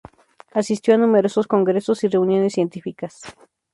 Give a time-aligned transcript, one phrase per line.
[0.51, 3.21] Asistió a numerosos congresos y reuniones científicas.